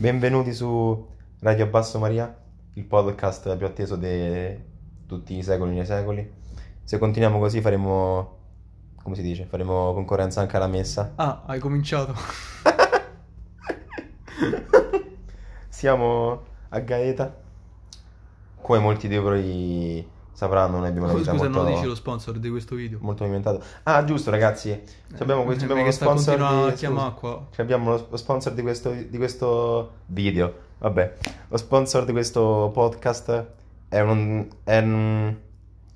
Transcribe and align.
Benvenuti 0.00 0.54
su 0.54 1.08
Radio 1.40 1.66
Basso 1.66 1.98
Maria, 1.98 2.34
il 2.72 2.84
podcast 2.84 3.54
più 3.58 3.66
atteso 3.66 3.96
di 3.96 4.58
tutti 5.06 5.36
i 5.36 5.42
secoli 5.42 5.74
nei 5.74 5.84
secoli. 5.84 6.26
Se 6.82 6.96
continuiamo 6.96 7.38
così 7.38 7.60
faremo, 7.60 8.38
come 9.02 9.14
si 9.14 9.20
dice, 9.20 9.44
faremo 9.44 9.92
concorrenza 9.92 10.40
anche 10.40 10.56
alla 10.56 10.68
messa. 10.68 11.12
Ah, 11.16 11.42
hai 11.44 11.58
cominciato. 11.58 12.14
Siamo 15.68 16.44
a 16.70 16.78
Gaeta. 16.78 17.36
Come 18.58 18.78
molti 18.78 19.06
di 19.06 19.18
voi 19.18 20.08
sapranno, 20.40 20.78
noi 20.78 20.88
abbiamo 20.88 21.06
una 21.08 21.16
vita 21.18 21.32
Scusa, 21.32 21.44
molto, 21.44 21.62
non 21.62 21.72
dici 21.74 21.84
lo 21.84 21.94
sponsor 21.94 22.38
di 22.38 22.48
questo 22.48 22.74
video. 22.74 22.98
molto 23.02 23.24
movimentata. 23.24 23.62
Ah, 23.82 24.02
giusto 24.04 24.30
ragazzi, 24.30 24.70
Se 25.14 25.22
abbiamo, 25.22 25.44
questo, 25.44 25.64
Eh, 25.64 25.66
abbiamo 25.66 25.84
lo 25.84 25.92
sponsor 25.92 26.36
di... 26.70 26.76
scusa. 26.76 27.10
qua. 27.10 27.46
Abbiamo 27.56 28.04
lo 28.08 28.16
sponsor 28.16 28.52
di 28.54 28.62
questo, 28.62 28.90
di 28.90 29.16
questo 29.18 29.90
video. 30.06 30.54
Vabbè, 30.78 31.14
lo 31.48 31.56
sponsor 31.58 32.04
di 32.06 32.12
questo 32.12 32.70
podcast 32.72 33.46
è 33.88 34.00
un, 34.00 34.46
è 34.64 34.78
un- 34.78 35.36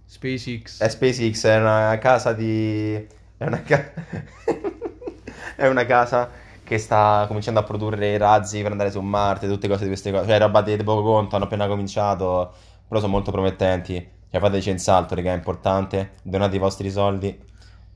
SpaceX. 0.07 0.81
è 0.83 0.89
SpaceX, 0.91 1.47
è 1.47 1.59
una 1.59 1.97
casa 1.99 2.33
di... 2.35 2.95
È 3.37 3.47
una, 3.47 3.63
ca- 3.63 3.93
è 5.57 5.67
una 5.67 5.87
casa 5.87 6.31
che 6.63 6.79
sta 6.79 7.25
cominciando 7.29 7.61
a 7.61 7.63
produrre 7.63 8.17
razzi 8.19 8.61
per 8.63 8.71
andare 8.73 8.91
su 8.91 9.01
Marte, 9.01 9.49
tutte 9.49 9.69
cose 9.69 9.83
di 9.83 9.89
queste 9.89 10.11
cose. 10.13 10.27
Cioè, 10.29 10.39
roba 10.39 10.61
di 10.63 10.77
poco 10.85 11.03
conto, 11.03 11.37
hanno 11.37 11.45
appena 11.47 11.67
cominciato, 11.67 12.53
però 12.87 13.01
sono 13.01 13.13
molto 13.13 13.31
promettenti. 13.31 14.13
Cioè, 14.35 14.43
fateci 14.43 14.71
in 14.71 14.81
salto, 14.81 15.15
raga, 15.15 15.31
è 15.31 15.37
importante. 15.37 16.15
Donate 16.25 16.57
i 16.57 16.59
vostri 16.59 16.91
soldi. 16.91 17.41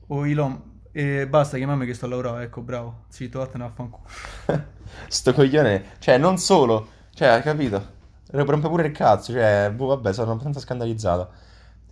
Oh, 0.07 0.25
Elon, 0.25 0.79
eh, 0.93 1.27
basta 1.27 1.57
chiamarmi 1.57 1.85
che 1.85 1.93
sto 1.93 2.05
a 2.05 2.07
lavorare, 2.07 2.45
ecco, 2.45 2.61
bravo. 2.61 2.99
Zitto, 3.09 3.39
vattene 3.39 3.65
a 3.65 3.69
fanculo. 3.69 4.05
Sto 5.09 5.33
coglione, 5.33 5.97
cioè, 5.99 6.17
non 6.17 6.37
solo, 6.37 6.87
cioè, 7.13 7.27
hai 7.27 7.41
capito? 7.41 7.85
Rompe 8.31 8.69
pure 8.69 8.87
il 8.87 8.93
cazzo, 8.93 9.33
cioè, 9.33 9.69
boh, 9.75 9.87
vabbè, 9.87 10.13
sono 10.13 10.31
abbastanza 10.31 10.61
scandalizzato. 10.61 11.29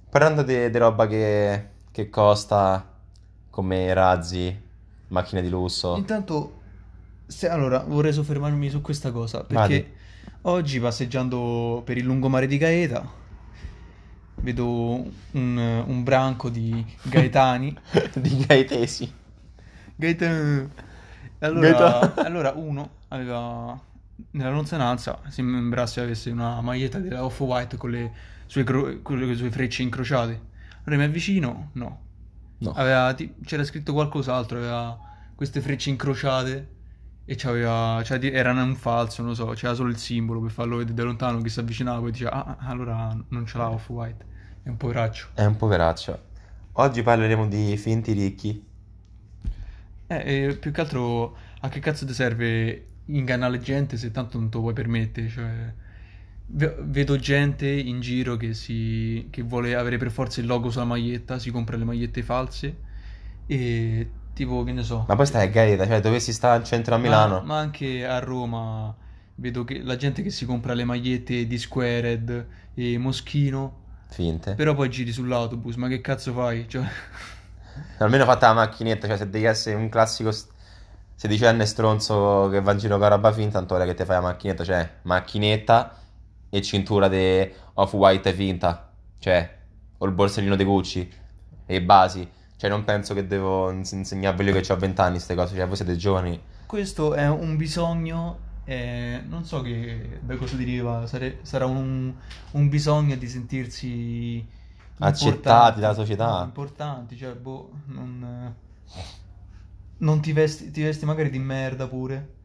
Parlando 0.09 0.43
di 0.43 0.69
di 0.69 0.77
roba 0.77 1.07
che, 1.07 1.67
che 1.91 2.07
costa, 2.07 2.89
come 3.49 3.93
razzi, 3.93 4.57
macchine 5.09 5.41
di 5.41 5.49
lusso. 5.49 5.97
Intanto, 5.97 6.61
se- 7.25 7.49
allora, 7.49 7.79
vorrei 7.85 8.13
soffermarmi 8.13 8.69
su 8.69 8.79
questa 8.79 9.11
cosa, 9.11 9.43
perché 9.43 9.53
Vadi. 9.57 9.93
oggi 10.43 10.79
passeggiando 10.79 11.81
per 11.83 11.97
il 11.97 12.05
lungomare 12.05 12.47
di 12.47 12.57
Gaeta, 12.57 13.25
vedo 14.47 15.05
un, 15.31 15.83
un 15.85 16.03
branco 16.03 16.49
di 16.49 16.85
gaetani. 17.01 17.75
Di 18.15 18.45
gaetesi. 18.45 19.11
Gaetano. 19.95 20.69
Allora, 21.39 21.69
Gaetano. 21.69 22.13
allora 22.27 22.51
uno 22.55 22.89
aveva 23.09 23.79
nella 24.31 24.49
lontananza 24.49 25.19
sembrasse 25.27 26.01
avesse 26.01 26.31
una 26.31 26.59
maglietta 26.61 26.97
della 26.97 27.23
Off-White 27.23 27.77
con 27.77 27.91
le 27.91 28.11
sue, 28.47 28.63
cro- 28.63 29.01
con 29.01 29.19
le 29.19 29.35
sue 29.35 29.51
frecce 29.51 29.83
incrociate. 29.83 30.41
Allora 30.85 31.01
mi 31.01 31.07
avvicino, 31.07 31.69
no. 31.73 32.05
No. 32.59 32.71
Aveva 32.71 33.13
ti- 33.13 33.35
c'era 33.43 33.63
scritto 33.63 33.93
qualcos'altro, 33.93 34.57
aveva 34.57 34.97
queste 35.35 35.61
frecce 35.61 35.89
incrociate 35.91 36.75
e 37.25 37.35
c'aveva, 37.35 38.01
di- 38.17 38.31
era 38.31 38.51
un 38.51 38.75
falso, 38.75 39.21
non 39.21 39.31
lo 39.31 39.35
so, 39.35 39.45
c'era 39.49 39.73
solo 39.73 39.89
il 39.89 39.97
simbolo 39.97 40.39
per 40.41 40.49
farlo 40.51 40.77
vedere 40.77 40.95
da 40.95 41.03
lontano 41.03 41.41
che 41.41 41.49
si 41.49 41.59
avvicinava 41.59 41.99
poi 41.99 42.11
diceva 42.11 42.31
ah, 42.31 42.57
ah, 42.59 42.67
allora 42.69 43.15
non 43.29 43.45
ce 43.45 43.57
l'ha 43.57 43.69
Off-White. 43.69 44.25
È 44.67 44.69
un 44.69 44.75
poveraccio. 44.75 45.27
È 45.33 45.45
un 45.45 45.55
poveraccio. 45.55 46.19
Oggi 46.73 47.01
parleremo 47.01 47.47
di 47.47 47.77
finti 47.77 48.11
ricchi. 48.11 48.65
Eh, 50.07 50.45
e 50.49 50.55
più 50.57 50.71
che 50.71 50.81
altro 50.81 51.37
a 51.61 51.69
che 51.69 51.79
cazzo 51.79 52.05
ti 52.05 52.11
serve 52.13 52.85
ingannare 53.05 53.59
gente 53.61 53.95
se 53.95 54.11
tanto 54.11 54.37
non 54.37 54.49
te 54.49 54.57
lo 54.57 54.63
puoi 54.63 54.73
permettere? 54.73 55.29
Cioè, 55.29 55.73
ve- 56.47 56.75
vedo 56.81 57.15
gente 57.17 57.69
in 57.69 58.01
giro 58.01 58.35
che, 58.35 58.53
si, 58.53 59.27
che 59.29 59.41
vuole 59.41 59.73
avere 59.73 59.95
per 59.97 60.11
forza 60.11 60.41
il 60.41 60.47
logo 60.47 60.69
sulla 60.69 60.83
maglietta, 60.83 61.39
si 61.39 61.49
compra 61.49 61.77
le 61.77 61.85
magliette 61.85 62.21
false 62.21 62.75
e 63.45 64.09
tipo, 64.33 64.65
che 64.65 64.73
ne 64.73 64.83
so, 64.83 65.05
Ma 65.07 65.15
poi 65.15 65.25
stai 65.25 65.47
a 65.47 65.49
Gaeta, 65.49 65.87
cioè, 65.87 66.01
dovessi 66.01 66.33
stare 66.33 66.59
in 66.59 66.65
centro 66.65 66.93
a 66.93 66.97
ma, 66.97 67.03
Milano. 67.03 67.41
ma 67.45 67.57
anche 67.57 68.05
a 68.05 68.19
Roma 68.19 68.93
vedo 69.35 69.63
che 69.63 69.81
la 69.81 69.95
gente 69.95 70.21
che 70.21 70.29
si 70.29 70.45
compra 70.45 70.73
le 70.73 70.83
magliette 70.83 71.47
di 71.47 71.57
Squared 71.57 72.47
e 72.73 72.97
Moschino, 72.97 73.85
Finte. 74.09 74.55
però 74.55 74.73
poi 74.73 74.89
giri 74.89 75.11
sull'autobus, 75.11 75.75
ma 75.75 75.87
che 75.87 76.01
cazzo 76.01 76.33
fai? 76.33 76.67
Cioè, 76.67 76.83
Almeno 77.99 78.25
fatta 78.25 78.47
la 78.47 78.53
macchinetta, 78.53 79.07
cioè 79.07 79.17
se 79.17 79.29
devi 79.29 79.45
essere 79.45 79.75
un 79.75 79.89
classico 79.89 80.31
sedicenne 81.15 81.65
stronzo 81.65 82.47
che 82.51 82.61
va 82.61 82.71
in 82.71 82.77
giro 82.77 82.97
con 82.97 83.09
roba 83.09 83.31
finta, 83.31 83.59
tanto 83.59 83.75
ora 83.75 83.85
che 83.85 83.93
ti 83.93 84.05
fai 84.05 84.15
la 84.15 84.21
macchinetta, 84.21 84.63
cioè 84.63 84.89
macchinetta 85.03 85.95
e 86.49 86.61
cintura 86.61 87.07
di 87.07 87.51
off-white 87.73 88.33
finta, 88.33 88.91
cioè, 89.19 89.55
o 89.97 90.05
il 90.05 90.11
borsellino 90.11 90.55
di 90.55 90.63
Gucci 90.63 91.11
e 91.65 91.81
basi, 91.81 92.27
cioè 92.55 92.69
non 92.69 92.83
penso 92.83 93.13
che 93.13 93.27
devo 93.27 93.71
ins- 93.71 93.91
insegnarvi 93.91 94.43
io 94.43 94.59
che 94.59 94.71
ho 94.71 94.77
20 94.77 95.01
anni 95.01 95.11
queste 95.13 95.35
cose, 95.35 95.55
cioè 95.55 95.67
voi 95.67 95.75
siete 95.75 95.95
giovani. 95.95 96.39
Questo 96.65 97.13
è 97.13 97.27
un 97.27 97.55
bisogno, 97.55 98.39
eh, 98.67 99.21
non 99.25 99.45
so 99.45 99.61
che, 99.61 100.19
da 100.21 100.35
cosa 100.35 100.55
deriva, 100.57 101.07
sare- 101.07 101.39
sarà 101.43 101.65
un, 101.65 102.13
un 102.51 102.69
bisogno 102.69 103.15
di 103.15 103.27
sentirsi 103.27 104.45
Accettati 104.99 105.79
dalla 105.79 105.93
società. 105.93 106.43
Importanti, 106.43 107.15
cioè, 107.15 107.33
boh, 107.35 107.71
non, 107.85 108.55
non 109.99 110.21
ti 110.21 110.31
vesti, 110.33 110.71
ti 110.71 110.81
vesti 110.81 111.05
magari 111.05 111.29
di 111.29 111.39
merda 111.39 111.87
pure, 111.87 112.35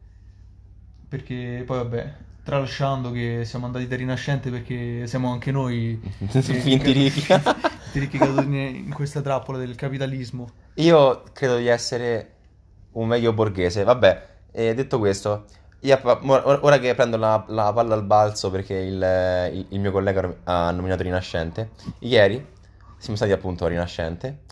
perché 1.07 1.63
poi 1.65 1.77
vabbè, 1.77 2.13
tralasciando 2.43 3.11
che 3.11 3.43
siamo 3.45 3.65
andati 3.65 3.87
da 3.87 3.95
Rinascente 3.95 4.49
perché 4.49 5.05
siamo 5.07 5.31
anche 5.31 5.51
noi 5.51 5.99
che- 6.31 6.41
Finti 6.41 6.91
ricchi. 6.91 7.25
ricchi 7.93 8.17
caduti 8.17 8.45
in 8.85 8.91
questa 8.93 9.21
trappola 9.21 9.57
del 9.57 9.75
capitalismo. 9.75 10.49
Io 10.75 11.23
credo 11.33 11.57
di 11.57 11.67
essere 11.67 12.35
un 12.93 13.07
meglio 13.07 13.33
borghese. 13.33 13.83
Vabbè, 13.83 14.27
e 14.51 14.73
detto 14.73 14.97
questo, 14.99 15.45
io 15.83 15.99
ora 16.03 16.79
che 16.79 16.93
prendo 16.95 17.17
la, 17.17 17.43
la 17.47 17.71
palla 17.73 17.93
al 17.95 18.03
balzo 18.03 18.49
perché 18.49 18.73
il, 18.75 18.93
il- 19.53 19.65
il 19.69 19.79
mio 19.79 19.91
collega 19.91 20.35
ha 20.45 20.71
nominato 20.71 21.03
Rinascente, 21.03 21.71
ieri 21.99 22.45
siamo 22.97 23.15
stati 23.17 23.31
appunto 23.31 23.65
a 23.65 23.67
Rinascente 23.67 24.43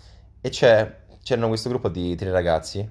e 0.41 0.49
c'erano 0.49 1.47
questo 1.47 1.69
gruppo 1.69 1.87
di 1.89 2.15
tre 2.15 2.31
ragazzi 2.31 2.87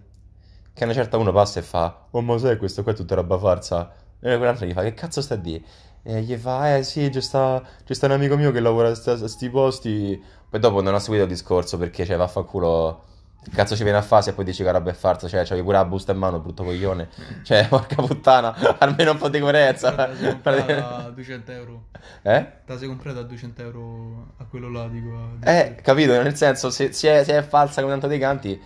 che 0.73 0.85
una 0.85 0.93
certa 0.95 1.17
uno 1.19 1.33
passa 1.33 1.61
e 1.61 1.63
fa 1.63 2.07
Oh 2.13 2.21
ma 2.23 2.39
sai 2.39 2.57
questo 2.57 2.83
qua 2.83 2.93
è 2.93 2.95
tutta 2.95 3.15
roba 3.17 3.39
farsa 3.39 3.93
e 4.21 4.37
quell'altro 4.37 4.67
gli 4.67 4.73
fa 4.73 4.83
che 4.83 4.95
cazzo 4.95 5.21
sta 5.23 5.37
dire? 5.37 5.63
E 6.03 6.23
gli 6.23 6.35
fa 6.37 6.77
eh 6.77 6.83
sì 6.83 7.09
c'è 7.11 7.21
sta, 7.21 7.63
c'è 7.85 7.95
sta 7.95 8.07
un 8.07 8.13
amico 8.13 8.37
mio 8.37 8.53
che 8.53 8.61
lavora 8.61 8.89
a 8.91 8.95
sta- 8.95 9.27
sti 9.29 9.51
posti 9.51 10.23
poi 10.49 10.61
dopo 10.61 10.81
non 10.83 10.95
ho 10.95 10.99
seguito 10.99 11.25
il 11.25 11.31
discorso 11.31 11.77
perché 11.79 12.07
cioè 12.07 12.17
vaffanculo 12.17 13.05
che 13.43 13.51
cazzo 13.53 13.75
ci 13.75 13.83
viene 13.85 13.97
a 13.99 14.03
fare 14.03 14.23
se 14.23 14.35
poi 14.35 14.45
dici 14.45 14.63
che 14.63 14.71
roba 14.71 14.91
è 14.91 14.95
farsa 14.95 15.27
cioè 15.27 15.45
c'avevi 15.45 15.63
pure 15.63 15.79
la 15.79 15.85
busta 15.87 16.13
in 16.13 16.19
mano 16.19 16.41
brutto 16.41 16.63
coglione 16.63 17.09
cioè 17.43 17.67
porca 17.71 17.97
puttana 18.03 18.55
almeno 18.79 19.13
un 19.13 19.17
po' 19.19 19.29
di 19.31 19.41
coerenza 19.41 19.93
Te 19.93 20.07
la 20.07 20.15
sei 20.15 20.29
comprata 20.29 20.97
a 21.07 21.11
200 21.13 21.53
euro. 21.53 21.85
eh? 22.23 22.47
Te 22.67 22.73
la 22.73 22.79
sei 22.79 22.89
comprata 22.89 23.21
a 23.21 23.23
200 23.23 23.63
euro 23.63 24.33
a 24.37 24.45
quello 24.45 24.71
là, 24.71 24.87
dico. 24.89 25.09
a- 25.43 25.51
Eh, 25.51 25.75
capito? 25.77 26.13
Nel 26.23 26.37
senso, 26.37 26.71
se, 26.71 26.93
se 26.93 27.21
è, 27.21 27.25
se 27.25 27.37
è 27.39 27.43
falsa 27.43 27.81
come 27.81 27.93
tanto 27.93 28.07
dei 28.09 28.19
canti, 28.19 28.61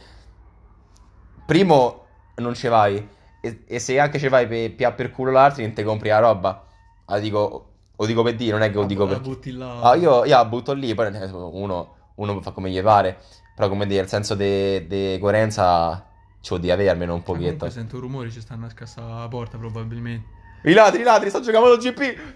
primo 1.47 2.05
non 2.37 2.55
ci 2.55 2.69
vai. 2.69 3.09
E, 3.41 3.65
e 3.67 3.79
se 3.79 3.99
anche 3.99 4.19
ci 4.19 4.29
vai 4.29 4.47
per, 4.47 4.75
per, 4.75 4.95
per 4.95 5.11
culo 5.11 5.31
l'altro, 5.31 5.63
non 5.63 5.73
ti 5.73 5.83
compri 5.83 6.09
la 6.09 6.19
roba. 6.19 6.65
La 7.07 7.19
dico, 7.19 7.67
lo 7.97 8.07
dico 8.07 8.23
per 8.23 8.35
dire, 8.37 8.53
non 8.53 8.63
è 8.63 8.69
che 8.71 8.75
lo 8.77 8.85
dico 8.85 9.05
la 9.05 9.11
per. 9.13 9.21
butti 9.21 9.53
là. 9.53 9.81
Ah, 9.81 9.95
io, 9.95 10.25
io 10.25 10.37
la 10.37 10.45
butto 10.45 10.73
lì, 10.73 10.95
poi 10.95 11.15
uno, 11.31 11.95
uno 12.17 12.41
fa 12.41 12.51
come 12.53 12.71
gli 12.71 12.81
pare. 12.83 13.19
Però, 13.55 13.69
come 13.69 13.87
dire, 13.87 14.03
il 14.03 14.09
senso 14.09 14.35
di 14.35 15.17
coerenza 15.21 16.07
c'ho 16.43 16.59
di 16.59 16.71
avermelo 16.71 17.15
un 17.15 17.21
Ah, 17.21 17.23
pochetto. 17.23 17.45
comunque 17.45 17.71
sento 17.71 18.01
rumori, 18.01 18.31
ci 18.31 18.41
stanno 18.41 18.67
a 18.67 18.71
scassare 18.71 19.13
la 19.21 19.29
porta 19.29 19.57
probabilmente. 19.57 20.27
I 20.65 20.73
ladri, 20.73 21.01
i 21.01 21.05
ladri, 21.05 21.29
sto 21.29 21.41
giocando 21.41 21.71
al 21.73 21.79
GP. 21.79 22.35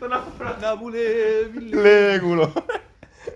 Napoli, 0.60 1.70
Le 1.70 2.18
culo. 2.20 2.52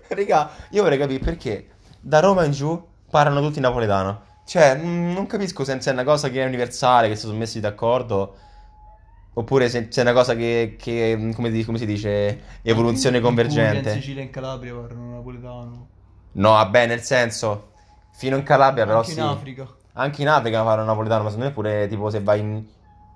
Raga, 0.07 0.51
io 0.69 0.83
vorrei 0.83 0.97
capire 0.97 1.19
perché 1.23 1.67
da 1.99 2.19
Roma 2.19 2.43
in 2.45 2.51
giù 2.51 2.81
parlano 3.09 3.41
tutti 3.41 3.59
napoletano. 3.59 4.21
Cioè, 4.45 4.75
mm, 4.77 5.13
non 5.13 5.25
capisco 5.25 5.63
se 5.63 5.77
è 5.77 5.89
una 5.91 6.03
cosa 6.03 6.29
che 6.29 6.41
è 6.43 6.45
universale, 6.45 7.07
che 7.07 7.15
si 7.15 7.25
sono 7.25 7.37
messi 7.37 7.59
d'accordo. 7.59 8.37
Oppure 9.35 9.67
se, 9.67 9.87
è 9.89 10.01
una 10.01 10.13
cosa 10.13 10.35
che, 10.35 10.75
che, 10.77 11.15
mm, 11.17 11.31
come, 11.31 11.63
come 11.65 11.77
si 11.79 11.85
dice, 11.85 12.41
evoluzione 12.61 13.19
Puglia, 13.19 13.29
In 13.29 13.35
convergente. 13.35 13.93
Sicilia 13.93 14.21
e 14.21 14.25
in 14.25 14.31
Calabria 14.31 14.73
parlano 14.75 15.15
napoletano. 15.15 15.87
No, 16.33 16.49
vabbè, 16.51 16.85
nel 16.87 17.01
senso, 17.01 17.71
fino 18.13 18.35
in 18.37 18.43
Calabria 18.43 18.85
però 18.85 18.99
Anche 18.99 19.11
sì. 19.11 19.19
in 19.19 19.25
Africa. 19.25 19.67
Anche 19.93 20.21
in 20.21 20.29
Africa 20.29 20.63
parlano 20.63 20.87
napoletano, 20.87 21.23
ma 21.23 21.29
secondo 21.29 21.49
me 21.49 21.53
pure 21.55 21.87
tipo 21.87 22.09
se 22.09 22.21
vai 22.21 22.39
in, 22.39 22.63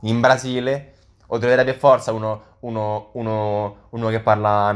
in 0.01 0.19
Brasile, 0.19 0.93
o 1.27 1.37
troverai 1.39 1.65
per 1.65 1.75
forza 1.75 2.11
uno, 2.13 2.41
uno, 2.61 3.09
uno, 3.13 3.75
uno 3.89 4.09
che 4.09 4.19
parla 4.19 4.75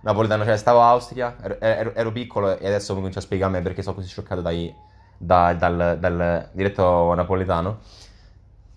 napoletano. 0.00 0.44
Cioè, 0.44 0.56
stavo 0.56 0.80
a 0.82 0.88
Austria, 0.88 1.36
ero, 1.40 1.56
ero- 1.60 1.94
ero 1.94 2.12
piccolo 2.12 2.58
e 2.58 2.66
adesso 2.66 2.92
mi 2.94 2.98
comincio 2.98 3.20
a 3.20 3.22
spiegare 3.22 3.52
a 3.52 3.56
me 3.56 3.62
perché 3.62 3.82
sono 3.82 3.94
così 3.94 4.08
scioccato 4.08 4.40
dai, 4.40 4.74
da- 5.16 5.54
dal, 5.54 5.96
dal 6.00 6.48
diretto 6.52 7.14
napoletano. 7.14 7.78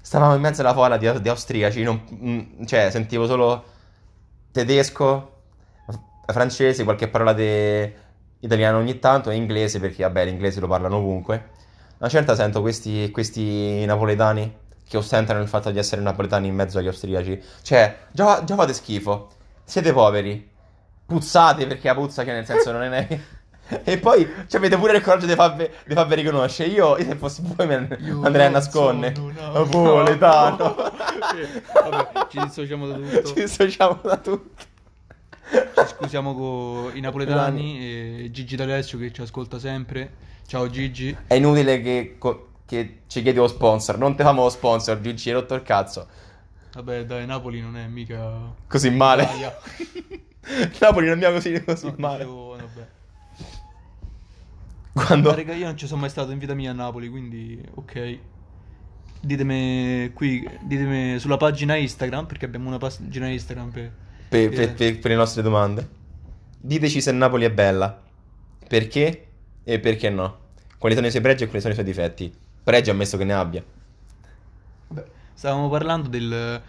stavamo 0.01 0.35
in 0.35 0.41
mezzo 0.41 0.61
alla 0.61 0.73
folla 0.73 0.97
di, 0.97 1.21
di 1.21 1.29
austriaci, 1.29 1.83
non- 1.83 2.01
mm, 2.13 2.65
cioè 2.65 2.89
sentivo 2.91 3.25
solo 3.25 3.63
tedesco, 4.51 5.31
francese, 6.27 6.83
qualche 6.83 7.07
parola 7.07 7.33
di 7.33 7.91
italiano 8.39 8.77
ogni 8.77 8.99
tanto 8.99 9.29
e 9.29 9.35
inglese 9.35 9.79
perché 9.79 10.03
vabbè 10.03 10.25
l'inglese 10.25 10.59
lo 10.59 10.67
parlano 10.67 10.97
ovunque. 10.97 11.57
Una 11.97 12.09
certa 12.09 12.35
sento 12.35 12.61
questi, 12.61 13.09
questi 13.11 13.85
napoletani 13.85 14.67
che 14.87 14.97
ostentano 14.97 15.41
il 15.41 15.47
fatto 15.47 15.69
di 15.69 15.77
essere 15.77 16.01
napoletani 16.01 16.47
in 16.47 16.55
mezzo 16.55 16.79
agli 16.79 16.87
austriaci. 16.87 17.41
Cioè, 17.61 17.97
già, 18.11 18.43
già 18.43 18.55
fate 18.55 18.73
schifo, 18.73 19.29
siete 19.63 19.93
poveri, 19.93 20.49
puzzate 21.05 21.67
perché 21.67 21.87
la 21.89 21.93
puzza 21.93 22.23
che 22.23 22.31
nel 22.31 22.45
senso 22.45 22.71
non 22.71 22.83
è... 22.93 23.19
E 23.83 23.99
poi 23.99 24.27
cioè, 24.47 24.59
avete 24.59 24.77
pure 24.77 24.97
il 24.97 25.03
coraggio 25.03 25.27
di 25.27 25.35
farvi, 25.35 25.69
di 25.85 25.93
farvi 25.93 26.15
riconoscere. 26.15 26.69
Io, 26.69 26.97
io 26.97 27.05
se 27.05 27.15
fossi 27.15 27.43
voi 27.43 27.67
me 27.67 27.77
ne 27.77 27.97
Io 28.01 28.19
andrei 28.23 28.47
a 28.47 28.49
nascondere. 28.49 29.13
Napoletano. 29.13 30.75
Eh, 30.87 31.61
Vabbè, 31.89 32.27
ci 32.29 32.39
dissociamo 32.39 32.87
da 32.87 32.95
tutto. 32.95 33.21
Ci 33.29 33.33
dissociamo 33.35 33.99
da 34.01 34.17
tutto. 34.17 34.63
Ci 35.49 35.95
scusiamo 35.97 36.35
con 36.35 36.95
i 36.95 36.99
napoletani 36.99 37.79
e 37.79 38.29
Gigi 38.31 38.55
D'Alessio 38.55 38.99
che 38.99 39.11
ci 39.11 39.21
ascolta 39.21 39.57
sempre. 39.57 40.27
Ciao 40.45 40.69
Gigi. 40.69 41.15
È 41.25 41.33
inutile 41.33 41.81
che, 41.81 42.17
che 42.65 42.99
ci 43.07 43.23
chiedi 43.23 43.37
lo 43.37 43.47
sponsor. 43.47 43.97
Non 43.97 44.15
te 44.15 44.23
famo 44.23 44.43
lo 44.43 44.49
sponsor, 44.49 45.01
Gigi, 45.01 45.29
hai 45.29 45.35
rotto 45.35 45.55
il 45.55 45.63
cazzo. 45.63 46.07
Vabbè, 46.73 47.05
dai, 47.05 47.25
Napoli 47.25 47.61
non 47.61 47.75
è 47.77 47.87
mica 47.87 48.53
Così 48.67 48.91
male. 48.91 49.27
Napoli 50.79 51.07
non 51.07 51.15
abbiamo 51.15 51.35
così, 51.35 51.63
così 51.63 51.85
No, 51.87 51.95
male. 51.97 52.17
dicevo, 52.19 52.49
vabbè. 52.49 52.87
Quando... 54.93 55.29
Ma 55.29 55.35
raga, 55.35 55.53
io 55.53 55.65
non 55.65 55.77
ci 55.77 55.87
sono 55.87 56.01
mai 56.01 56.09
stato 56.09 56.31
in 56.31 56.37
vita 56.37 56.53
mia 56.53 56.71
a 56.71 56.73
Napoli, 56.73 57.09
quindi 57.09 57.59
ok. 57.73 58.17
Ditemi 59.21 60.11
qui, 60.13 60.47
ditemi 60.61 61.17
sulla 61.17 61.37
pagina 61.37 61.75
Instagram, 61.75 62.27
perché 62.27 62.45
abbiamo 62.45 62.67
una 62.67 62.77
pagina 62.77 63.27
Instagram 63.27 63.69
per... 63.71 63.91
per, 64.29 64.49
per- 64.49 64.73
per- 64.73 64.99
per- 64.99 65.11
le 65.11 65.17
nostre 65.17 65.41
domande. 65.41 65.87
Diteci 66.61 67.01
se 67.01 67.11
Napoli 67.11 67.45
è 67.45 67.51
bella. 67.51 68.01
Perché 68.67 69.27
e 69.63 69.79
perché 69.79 70.09
no. 70.09 70.37
Quali 70.77 70.95
sono 70.95 71.07
i 71.07 71.09
suoi 71.09 71.21
pregi 71.21 71.43
e 71.43 71.47
quali 71.47 71.61
sono 71.61 71.73
i 71.73 71.75
suoi 71.75 71.85
difetti. 71.87 72.33
Pregi 72.63 72.89
ammesso 72.89 73.17
che 73.17 73.23
ne 73.23 73.33
abbia. 73.33 73.63
Vabbè, 74.87 75.05
stavamo 75.33 75.69
parlando 75.69 76.07
del, 76.09 76.61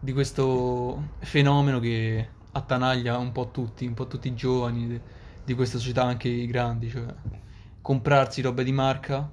di 0.00 0.12
questo 0.12 1.10
fenomeno 1.20 1.78
che 1.80 2.28
attanaglia 2.52 3.16
un 3.18 3.32
po' 3.32 3.50
tutti, 3.50 3.86
un 3.86 3.94
po' 3.94 4.06
tutti 4.06 4.28
i 4.28 4.34
giovani 4.34 4.86
de- 4.88 5.00
di 5.44 5.54
questa 5.54 5.78
società, 5.78 6.02
anche 6.04 6.28
i 6.28 6.46
grandi, 6.46 6.90
cioè 6.90 7.04
comprarsi 7.80 8.40
robe 8.42 8.64
di 8.64 8.72
marca 8.72 9.30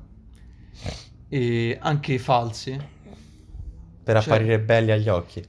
e 1.30 1.78
anche 1.82 2.20
false. 2.20 2.90
Per 4.04 4.22
Cioè- 4.22 4.34
apparire 4.34 4.60
belli 4.60 4.92
agli 4.92 5.10
occhi. 5.10 5.44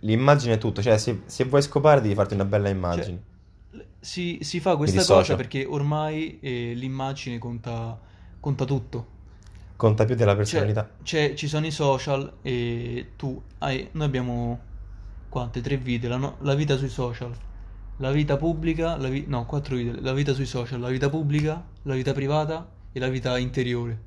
L'immagine 0.00 0.54
è 0.54 0.58
tutto. 0.58 0.82
Cioè, 0.82 0.98
se, 0.98 1.22
se 1.26 1.44
vuoi 1.44 1.62
scopare 1.62 2.00
devi 2.00 2.14
farti 2.14 2.34
una 2.34 2.44
bella 2.44 2.68
immagine. 2.68 3.22
Cioè, 3.70 3.84
si, 4.00 4.38
si 4.42 4.60
fa 4.60 4.76
questa 4.76 5.04
cosa 5.04 5.34
perché 5.36 5.64
ormai 5.64 6.38
eh, 6.40 6.72
l'immagine 6.74 7.38
conta, 7.38 7.98
conta 8.40 8.64
tutto. 8.64 9.14
Conta 9.76 10.04
più 10.04 10.14
della 10.14 10.32
Cioè, 10.32 10.36
personalità. 10.36 10.90
c'è- 11.02 11.34
ci 11.34 11.48
sono 11.48 11.66
i 11.66 11.70
social 11.70 12.38
e 12.42 13.12
tu 13.16 13.40
hai, 13.58 13.88
noi 13.92 14.06
abbiamo 14.06 14.60
quante? 15.28 15.60
Tre 15.60 15.76
vite, 15.76 16.08
la, 16.08 16.16
no- 16.16 16.36
la 16.40 16.54
vita 16.54 16.76
sui 16.76 16.88
social, 16.88 17.32
la 17.98 18.10
vita 18.12 18.36
pubblica, 18.36 18.96
la 18.96 19.08
vi- 19.08 19.24
no, 19.26 19.44
quattro 19.46 19.76
vite, 19.76 20.00
la 20.00 20.12
vita 20.14 20.32
sui 20.32 20.46
social, 20.46 20.80
la 20.80 20.88
vita 20.88 21.08
pubblica, 21.10 21.64
la 21.82 21.94
vita 21.94 22.12
privata 22.12 22.68
e 22.92 22.98
la 23.00 23.08
vita 23.08 23.36
interiore. 23.38 24.00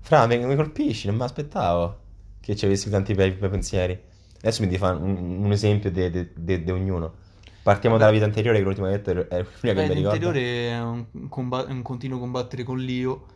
Fra, 0.00 0.26
mi, 0.26 0.38
mi 0.44 0.54
colpisci, 0.56 1.06
non 1.06 1.16
mi 1.16 1.22
aspettavo 1.22 2.00
che 2.40 2.56
ci 2.56 2.64
avessi 2.66 2.90
tanti 2.90 3.14
bei 3.14 3.32
pensieri. 3.32 3.98
Adesso 4.42 4.60
mi 4.62 4.66
devi 4.66 4.78
fare 4.78 4.96
un, 4.96 5.44
un 5.44 5.52
esempio 5.52 5.90
di 5.92 6.70
ognuno. 6.70 7.14
Partiamo 7.62 7.96
dalla 7.96 8.10
vita 8.10 8.24
anteriore, 8.24 8.58
che 8.58 8.64
l'ultima 8.64 8.88
detto 8.88 9.10
è 9.10 9.46
quella 9.60 9.82
che 9.82 9.88
mi 9.88 9.94
ricordo. 9.94 9.94
l'interiore 9.94 10.68
è 10.68 10.82
un, 10.82 11.28
comba- 11.28 11.66
è 11.66 11.70
un 11.70 11.82
continuo 11.82 12.18
combattere 12.18 12.64
con 12.64 12.78
l'io 12.78 13.26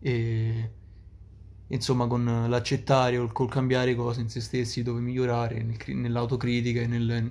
e 0.00 0.70
insomma 1.68 2.08
con 2.08 2.46
l'accettare 2.48 3.16
o 3.16 3.28
col 3.28 3.48
cambiare 3.48 3.94
cose 3.94 4.22
in 4.22 4.28
se 4.28 4.40
stessi 4.40 4.82
dove 4.82 4.98
migliorare, 4.98 5.62
nel 5.62 5.76
cri- 5.76 5.94
nell'autocritica 5.94 6.80
e 6.80 6.86
nel, 6.88 7.30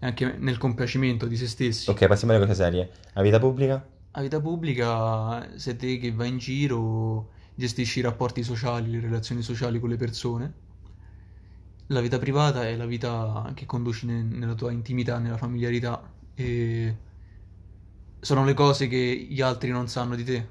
anche 0.00 0.34
nel 0.36 0.58
compiacimento 0.58 1.26
di 1.26 1.36
se 1.36 1.46
stessi. 1.46 1.90
Ok, 1.90 2.08
passiamo 2.08 2.34
alle 2.34 2.44
cose 2.44 2.56
serie. 2.56 2.90
La 3.12 3.22
vita 3.22 3.38
pubblica? 3.38 3.86
La 4.10 4.22
vita 4.22 4.40
pubblica 4.40 5.56
sei 5.56 5.76
te 5.76 5.98
che 5.98 6.10
vai 6.10 6.30
in 6.30 6.38
giro, 6.38 7.30
gestisci 7.54 8.00
i 8.00 8.02
rapporti 8.02 8.42
sociali, 8.42 8.90
le 8.90 8.98
relazioni 9.00 9.42
sociali 9.42 9.78
con 9.78 9.90
le 9.90 9.96
persone. 9.96 10.66
La 11.88 12.00
vita 12.00 12.18
privata 12.18 12.66
è 12.66 12.76
la 12.76 12.86
vita 12.86 13.50
che 13.54 13.66
conduci 13.66 14.06
ne- 14.06 14.22
nella 14.22 14.54
tua 14.54 14.72
intimità, 14.72 15.18
nella 15.18 15.36
familiarità 15.36 16.02
e 16.34 16.96
sono 18.20 18.44
le 18.44 18.54
cose 18.54 18.86
che 18.88 19.26
gli 19.28 19.40
altri 19.40 19.70
non 19.70 19.88
sanno 19.88 20.14
di 20.14 20.22
te. 20.24 20.46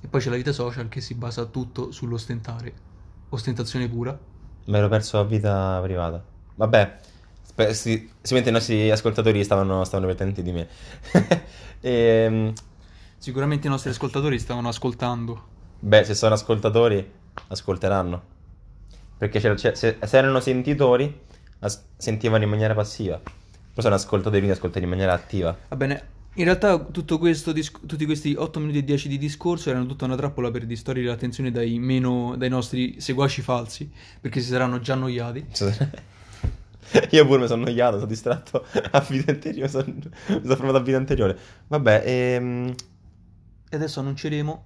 E 0.00 0.08
poi 0.08 0.20
c'è 0.20 0.30
la 0.30 0.36
vita 0.36 0.52
social 0.52 0.88
che 0.88 1.00
si 1.00 1.14
basa 1.14 1.44
tutto 1.46 1.90
sull'ostentare, 1.92 2.74
ostentazione 3.30 3.88
pura. 3.88 4.18
Mi 4.66 4.76
ero 4.76 4.88
perso 4.88 5.16
la 5.18 5.24
vita 5.24 5.80
privata. 5.82 6.24
Vabbè, 6.56 6.98
spe- 7.42 7.74
si- 7.74 8.10
sicuramente 8.20 8.50
i 8.50 8.52
nostri 8.52 8.90
ascoltatori 8.90 9.42
stavano, 9.44 9.84
stavano 9.84 10.06
più 10.12 10.14
attenti 10.20 10.42
di 10.42 10.52
me. 10.52 10.68
Ehm, 11.84 12.52
Sicuramente 13.16 13.66
i 13.66 13.70
nostri 13.70 13.88
ascoltatori 13.90 14.38
stavano 14.38 14.68
ascoltando. 14.68 15.48
beh, 15.80 16.04
se 16.04 16.14
sono 16.14 16.34
ascoltatori, 16.34 17.10
ascolteranno. 17.48 18.31
Perché 19.18 19.40
se, 19.40 19.74
se 19.74 19.98
erano 20.10 20.40
sentitori, 20.40 21.20
sentivano 21.96 22.42
in 22.42 22.50
maniera 22.50 22.74
passiva. 22.74 23.18
Però 23.18 23.80
sono 23.80 23.94
ascoltatori, 23.94 24.38
quindi 24.38 24.56
ascoltano 24.56 24.84
in 24.84 24.90
maniera 24.90 25.12
attiva. 25.12 25.56
Va 25.68 25.76
bene, 25.76 26.04
in 26.34 26.44
realtà 26.44 26.78
tutto 26.78 27.18
questo 27.18 27.52
tutti 27.52 28.04
questi 28.06 28.34
8 28.34 28.58
minuti 28.58 28.78
e 28.78 28.84
10 28.84 29.08
di 29.08 29.18
discorso 29.18 29.70
erano 29.70 29.86
tutta 29.86 30.06
una 30.06 30.16
trappola 30.16 30.50
per 30.50 30.64
distogliere 30.66 31.08
l'attenzione 31.08 31.50
dai, 31.50 31.78
meno, 31.78 32.34
dai 32.36 32.48
nostri 32.48 33.00
seguaci 33.00 33.42
falsi, 33.42 33.90
perché 34.20 34.40
si 34.40 34.48
saranno 34.48 34.80
già 34.80 34.94
annoiati. 34.94 35.46
Io 37.10 37.26
pure 37.26 37.40
mi 37.40 37.46
sono 37.46 37.62
annoiato, 37.62 37.96
sono 37.96 38.06
distratto 38.06 38.66
a 38.90 39.06
vita 39.08 39.30
anteriore, 39.30 39.68
sono- 39.68 39.84
mi 39.86 40.10
sono 40.26 40.56
fermato 40.56 40.76
a 40.76 40.80
vita 40.80 40.96
anteriore. 40.96 41.38
Vabbè, 41.68 42.02
ehm, 42.04 42.74
E 43.70 43.76
adesso 43.76 44.00
annunceremo... 44.00 44.64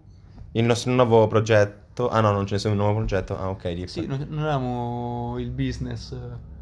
il 0.59 0.65
nostro 0.65 0.93
nuovo 0.93 1.27
progetto... 1.29 2.09
Ah 2.09 2.21
no, 2.21 2.33
non 2.33 2.45
c'è 2.45 2.53
nessun 2.55 2.77
nuovo 2.77 2.95
progetto. 2.97 3.39
Ah 3.39 3.49
ok, 3.51 3.65
rip. 3.65 3.87
Sì, 3.89 4.07
non, 4.07 4.27
non 4.29 4.41
avevamo 4.41 5.37
il 5.39 5.51
business. 5.51 6.15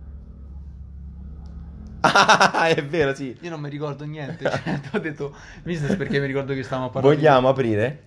Ah, 2.03 2.69
è 2.69 2.85
vero, 2.85 3.15
sì. 3.15 3.37
Io 3.41 3.51
non 3.51 3.61
mi 3.61 3.69
ricordo 3.69 4.05
niente, 4.05 4.45
cioè, 4.51 4.81
ti 4.81 4.89
ho 4.97 5.01
detto 5.01 5.35
business 5.63 5.97
perché 5.97 6.21
mi 6.21 6.27
ricordo 6.27 6.55
che 6.55 6.63
stavamo 6.63 6.91
parlando... 6.91 7.17
Vogliamo 7.17 7.49
aprire 7.49 8.03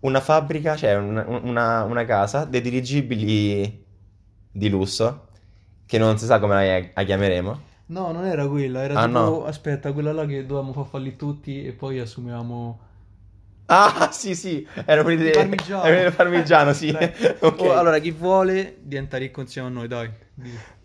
una 0.00 0.20
fabbrica, 0.20 0.76
cioè 0.76 0.96
una, 0.96 1.24
una- 1.28 1.84
una 1.84 2.04
casa 2.04 2.44
dei 2.44 2.60
dirigibili 2.60 3.84
di 4.50 4.68
lusso, 4.68 5.28
che 5.86 5.98
non 5.98 6.18
si 6.18 6.26
sa 6.26 6.38
come 6.40 6.54
la, 6.54 6.88
la 6.94 7.04
chiameremo. 7.04 7.60
No, 7.86 8.12
non 8.12 8.24
era 8.24 8.46
quella, 8.48 8.82
era 8.82 8.94
Ah, 8.94 8.98
tipo... 8.98 9.06
no. 9.06 9.44
Aspetta, 9.44 9.92
quella 9.92 10.12
là 10.12 10.24
che 10.26 10.46
dovevamo 10.46 10.72
far 10.72 10.86
fallire 10.86 11.16
tutti 11.16 11.64
e 11.64 11.72
poi 11.72 11.98
assumevamo... 11.98 12.90
Ah, 13.66 14.10
sì, 14.12 14.34
sì, 14.34 14.66
erano 14.84 15.02
quelli 15.04 15.18
Il 15.24 15.30
del 15.30 15.34
parmigiano. 15.34 15.82
del 15.90 16.12
parmigiano, 16.12 16.72
sì. 16.72 16.90
Dai. 16.90 17.12
Ok. 17.40 17.60
Oh, 17.60 17.72
allora, 17.72 17.98
chi 17.98 18.10
vuole 18.10 18.76
diventa 18.80 19.16
ricco 19.16 19.40
insieme 19.40 19.68
a 19.68 19.70
noi, 19.70 19.88
dai. 19.88 20.10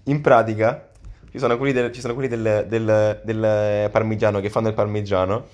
In 0.03 0.22
pratica, 0.22 0.89
ci 1.31 1.39
sono 1.39 1.57
quelli 1.57 1.74
del, 1.74 1.91
ci 1.91 2.00
sono 2.00 2.13
quelli 2.13 2.29
del, 2.29 2.65
del- 2.67 3.22
del 3.24 3.89
parmigiano 3.91 4.39
che 4.39 4.50
fanno 4.50 4.69
il 4.69 4.74
parmigiano, 4.74 5.48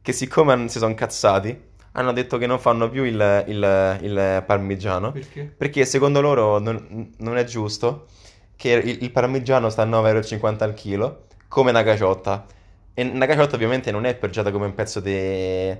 che 0.00 0.12
siccome 0.12 0.68
si 0.68 0.78
sono 0.78 0.90
incazzati, 0.90 1.60
hanno 1.92 2.12
detto 2.12 2.38
che 2.38 2.46
non 2.46 2.60
fanno 2.60 2.88
più 2.90 3.02
il, 3.04 3.44
il- 3.48 3.98
il 4.02 4.42
parmigiano, 4.46 5.10
Perché? 5.12 5.52
perché 5.56 5.84
secondo 5.84 6.20
loro 6.20 6.58
non, 6.60 7.10
non 7.18 7.36
è 7.36 7.44
giusto 7.44 8.06
che 8.54 8.70
il, 8.70 9.02
il 9.02 9.10
parmigiano 9.10 9.68
sta 9.68 9.82
a 9.82 9.86
9,50 9.86 10.42
euro 10.42 10.64
al 10.64 10.74
chilo, 10.74 11.24
come 11.48 11.70
una 11.70 11.82
caciotta. 11.82 12.46
E 12.94 13.02
una 13.02 13.26
caciotta 13.26 13.54
ovviamente 13.56 13.90
non 13.90 14.04
è 14.06 14.14
peggiata 14.14 14.50
come 14.52 14.66
un 14.66 14.74
pezzo 14.74 15.00
di 15.00 15.76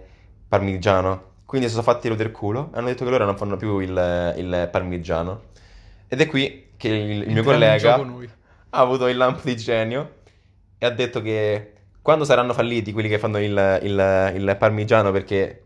parmigiano, 0.48 1.36
quindi 1.44 1.66
si 1.68 1.74
sono 1.74 1.84
fatti 1.84 2.08
rodere 2.08 2.28
il 2.30 2.34
culo 2.34 2.70
e 2.74 2.78
hanno 2.78 2.86
detto 2.88 3.04
che 3.04 3.10
loro 3.10 3.24
non 3.24 3.36
fanno 3.36 3.56
più 3.56 3.78
il, 3.80 4.34
il 4.38 4.68
parmigiano. 4.70 5.42
Ed 6.08 6.20
è 6.20 6.26
qui 6.26 6.72
che 6.76 6.88
il, 6.88 7.22
il 7.22 7.32
mio 7.32 7.42
collega 7.44 7.94
ha 8.70 8.78
avuto 8.80 9.06
il 9.08 9.16
lampo 9.16 9.40
di 9.44 9.56
genio 9.56 10.16
e 10.78 10.86
ha 10.86 10.90
detto 10.90 11.20
che 11.22 11.72
quando 12.02 12.24
saranno 12.24 12.52
falliti 12.54 12.92
quelli 12.92 13.08
che 13.08 13.18
fanno 13.18 13.38
il, 13.38 13.80
il- 13.82 14.32
il 14.36 14.56
parmigiano, 14.58 15.10
perché 15.12 15.64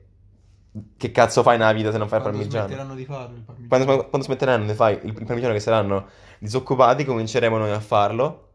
che 0.97 1.11
cazzo 1.12 1.43
fai 1.43 1.59
nella 1.59 1.73
vita 1.73 1.93
se 1.93 1.99
non 1.99 2.09
fai 2.09 2.19
il 2.19 2.25
Quando 2.25 2.39
parmigiano? 2.39 2.67
smetteranno 2.67 2.95
di 2.95 3.05
farlo 3.05 3.37
il 3.37 3.43
parmigiano. 3.43 3.85
Quando, 3.85 4.09
quando 4.09 4.27
smetteranno 4.27 4.65
di 4.67 4.75
fare 4.75 4.95
il, 5.03 5.15
il 5.17 5.25
parmigiano 5.25 5.53
che 5.55 5.61
saranno 5.61 6.09
disoccupati, 6.39 7.05
cominceremo 7.05 7.59
noi 7.59 7.71
a 7.71 7.81
farlo 7.81 8.49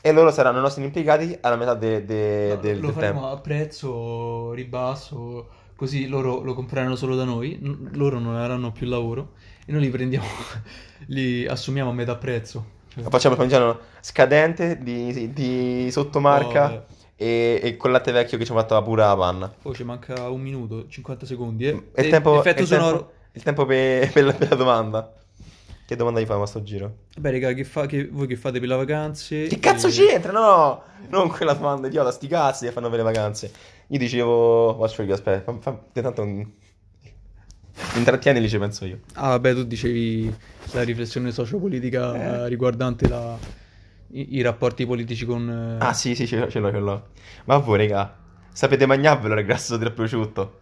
e 0.00 0.12
loro 0.12 0.30
saranno 0.30 0.58
i 0.58 0.60
nostri 0.60 0.84
impiegati 0.84 1.38
alla 1.40 1.56
metà 1.56 1.74
de- 1.74 2.04
de- 2.04 2.56
No, 2.56 2.60
del, 2.60 2.80
lo 2.80 2.86
del 2.86 2.94
faremo 2.94 3.20
tempo. 3.20 3.30
a 3.30 3.40
prezzo 3.40 4.52
ribasso 4.52 5.50
così 5.76 6.08
loro 6.08 6.42
lo 6.42 6.54
compreranno 6.54 6.96
solo 6.96 7.14
da 7.14 7.24
noi, 7.24 7.58
n- 7.60 7.90
loro 7.92 8.18
non 8.18 8.34
avranno 8.36 8.72
più 8.72 8.86
lavoro 8.88 9.34
e 9.64 9.72
noi 9.72 9.82
li 9.82 9.90
prendiamo, 9.90 10.26
li 11.08 11.46
assumiamo 11.46 11.90
a 11.90 11.92
metà 11.92 12.16
prezzo. 12.16 12.74
Lo 12.94 13.10
facciamo 13.10 13.34
il 13.34 13.40
parmigiano 13.40 13.78
scadente 14.00 14.78
di, 14.82 15.32
di 15.32 15.90
sottomarca 15.90 16.72
oh, 16.72 16.86
e, 17.14 17.60
e 17.62 17.76
col 17.76 17.90
latte 17.90 18.10
vecchio 18.10 18.38
che 18.38 18.44
ci 18.46 18.52
ha 18.52 18.54
fatto 18.54 18.82
pure 18.82 19.02
la 19.02 19.16
panna. 19.16 19.54
oh, 19.62 19.74
ci 19.74 19.84
manca 19.84 20.28
un 20.30 20.40
minuto, 20.40 20.88
50 20.88 21.26
secondi. 21.26 21.66
eh. 21.66 21.90
Il 21.96 22.06
E- 22.06 22.08
tempo, 22.08 22.38
effetto 22.38 22.64
sonoro. 22.64 22.96
tempo, 22.98 23.12
il 23.32 23.42
tempo 23.42 23.66
per, 23.66 24.10
per 24.12 24.24
la, 24.24 24.32
per 24.32 24.48
la 24.50 24.56
domanda. 24.56 25.12
Che 25.86 25.94
domanda 25.94 26.20
gli 26.20 26.26
fai 26.26 26.40
a 26.40 26.46
sto 26.46 26.62
giro? 26.64 26.96
Beh, 27.16 27.30
raga, 27.30 27.52
che 27.52 27.62
fa- 27.64 27.86
che- 27.86 28.08
voi 28.10 28.26
che 28.26 28.34
fate 28.36 28.58
per 28.58 28.68
le 28.68 28.74
vacanze? 28.74 29.46
Che 29.46 29.58
cazzo 29.60 29.86
e- 29.86 29.90
c'entra? 29.90 30.32
No, 30.32 30.82
non 31.10 31.28
quella 31.28 31.52
domanda 31.54 31.86
idiota, 31.86 32.10
sti 32.10 32.26
cazzi 32.26 32.66
che 32.66 32.72
fanno 32.72 32.88
per 32.88 32.98
le 32.98 33.04
vacanze. 33.04 33.52
Io 33.88 33.98
dicevo, 33.98 34.76
faccio 34.80 35.02
io, 35.02 35.14
aspetta, 35.14 35.52
fa, 35.52 35.58
fa, 35.92 36.00
tanto 36.02 36.22
un... 36.22 36.44
intrattieni 37.94 38.40
lì 38.40 38.48
ci 38.48 38.58
penso 38.58 38.84
io. 38.84 38.98
Ah, 39.14 39.28
vabbè, 39.28 39.54
tu 39.54 39.62
dicevi 39.64 40.34
la 40.72 40.82
riflessione 40.82 41.30
sociopolitica 41.30 42.44
Eh. 42.44 42.48
riguardante 42.48 43.08
la- 43.08 43.38
i, 44.08 44.36
i 44.36 44.42
rapporti 44.42 44.86
politici 44.86 45.24
con... 45.24 45.78
eh, 45.80 45.84
Ah 45.84 45.92
sì, 45.92 46.16
sì, 46.16 46.26
ce 46.26 46.38
l'ho, 46.38 46.48
ce 46.50 46.58
l'ho, 46.58 46.70
ce 46.72 46.78
l'ho. 46.78 47.08
Ma 47.44 47.58
voi, 47.58 47.78
raga, 47.78 48.12
sapete 48.52 48.86
mangiarvelo 48.86 49.38
il 49.38 49.46
grasso 49.46 49.76
del 49.76 49.92
prosciutto? 49.92 50.60